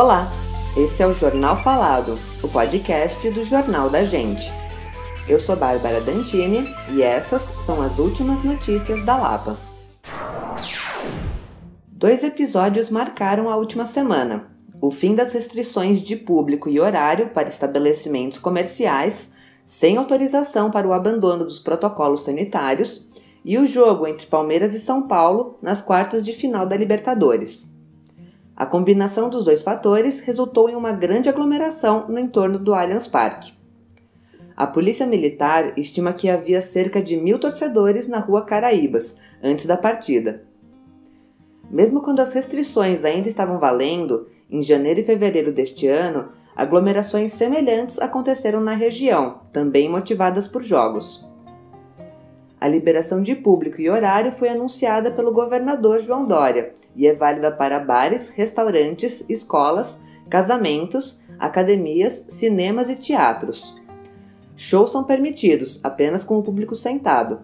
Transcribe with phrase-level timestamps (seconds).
[0.00, 0.32] Olá,
[0.78, 4.50] esse é o Jornal Falado, o podcast do Jornal da Gente.
[5.28, 9.58] Eu sou Bárbara Dantini e essas são as últimas notícias da Lapa.
[11.86, 14.50] Dois episódios marcaram a última semana:
[14.80, 19.30] o fim das restrições de público e horário para estabelecimentos comerciais,
[19.66, 23.06] sem autorização para o abandono dos protocolos sanitários,
[23.44, 27.70] e o jogo entre Palmeiras e São Paulo nas quartas de final da Libertadores.
[28.60, 33.54] A combinação dos dois fatores resultou em uma grande aglomeração no entorno do Allianz Parque.
[34.54, 39.78] A Polícia Militar estima que havia cerca de mil torcedores na rua Caraíbas antes da
[39.78, 40.44] partida.
[41.70, 47.98] Mesmo quando as restrições ainda estavam valendo, em janeiro e fevereiro deste ano, aglomerações semelhantes
[47.98, 51.26] aconteceram na região, também motivadas por jogos.
[52.60, 57.50] A liberação de público e horário foi anunciada pelo governador João Dória e é válida
[57.50, 63.74] para bares, restaurantes, escolas, casamentos, academias, cinemas e teatros.
[64.54, 67.40] Shows são permitidos apenas com o público sentado.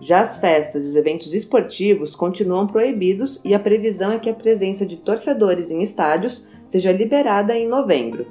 [0.00, 4.34] Já as festas e os eventos esportivos continuam proibidos e a previsão é que a
[4.34, 8.26] presença de torcedores em estádios seja liberada em novembro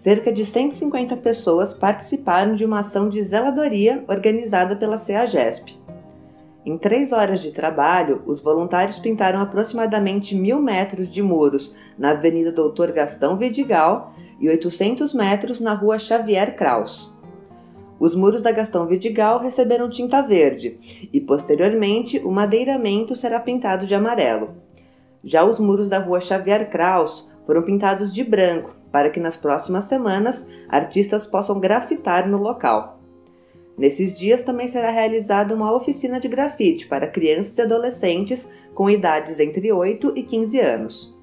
[0.00, 5.78] cerca de 150 pessoas participaram de uma ação de zeladoria organizada pela CEAGESP.
[6.64, 12.50] Em três horas de trabalho, os voluntários pintaram aproximadamente mil metros de muros na Avenida
[12.50, 17.14] Doutor Gastão Vidigal e 800 metros na Rua Xavier Kraus.
[17.98, 20.76] Os muros da Gastão Vidigal receberam tinta verde
[21.12, 24.54] e, posteriormente, o madeiramento será pintado de amarelo.
[25.22, 29.84] Já os muros da Rua Xavier Kraus foram pintados de branco para que nas próximas
[29.84, 33.00] semanas artistas possam grafitar no local.
[33.76, 39.40] Nesses dias também será realizada uma oficina de grafite para crianças e adolescentes com idades
[39.40, 41.20] entre 8 e 15 anos.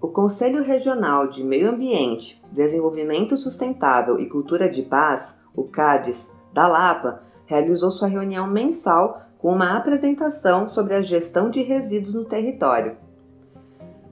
[0.00, 6.66] O Conselho Regional de Meio Ambiente, Desenvolvimento Sustentável e Cultura de Paz, o CADES, da
[6.66, 12.96] Lapa, realizou sua reunião mensal com uma apresentação sobre a gestão de resíduos no território.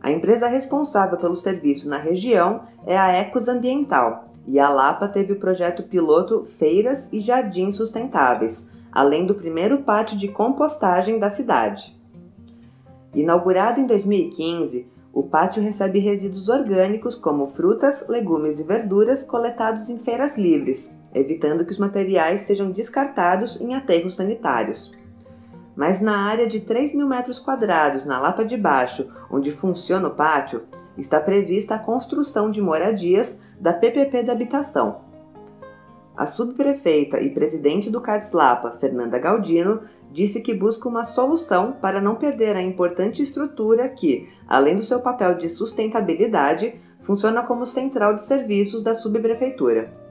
[0.07, 5.33] A empresa responsável pelo serviço na região é a Ecos Ambiental e a Lapa teve
[5.33, 11.93] o projeto piloto Feiras e Jardins Sustentáveis, além do primeiro pátio de compostagem da cidade.
[13.13, 19.99] Inaugurado em 2015, o pátio recebe resíduos orgânicos como frutas, legumes e verduras coletados em
[19.99, 24.95] feiras livres, evitando que os materiais sejam descartados em aterros sanitários
[25.77, 30.15] mas na área de 3 mil metros quadrados, na Lapa de Baixo, onde funciona o
[30.15, 30.63] pátio,
[30.97, 35.05] está prevista a construção de moradias da PPP da Habitação.
[36.17, 42.01] A subprefeita e presidente do CADS Lapa, Fernanda Galdino, disse que busca uma solução para
[42.01, 48.15] não perder a importante estrutura que, além do seu papel de sustentabilidade, funciona como central
[48.15, 50.06] de serviços da subprefeitura.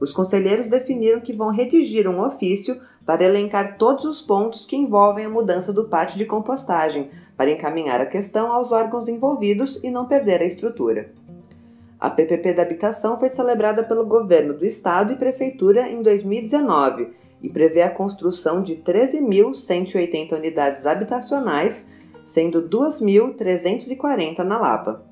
[0.00, 5.24] Os conselheiros definiram que vão redigir um ofício para elencar todos os pontos que envolvem
[5.24, 10.06] a mudança do pátio de compostagem, para encaminhar a questão aos órgãos envolvidos e não
[10.06, 11.12] perder a estrutura.
[11.98, 17.48] A PPP da habitação foi celebrada pelo governo do estado e prefeitura em 2019 e
[17.48, 21.88] prevê a construção de 13.180 unidades habitacionais,
[22.24, 25.02] sendo 2.340 na Lapa.